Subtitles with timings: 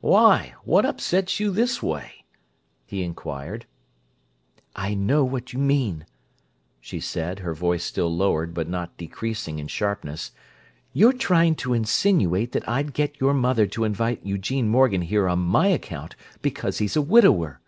[0.00, 2.24] "Why, what upsets you this way?"
[2.86, 3.66] he inquired.
[4.76, 6.06] "I know what you mean,"
[6.80, 10.30] she said, her voice still lowered, but not decreasing in sharpness.
[10.92, 15.40] "You're trying to insinuate that I'd get your mother to invite Eugene Morgan here on
[15.40, 17.58] my account because he's a widower!"